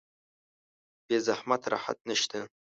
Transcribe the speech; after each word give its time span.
بې 1.05 1.17
زحمت 1.27 1.61
راحت 1.73 1.97
نشته 2.09 2.39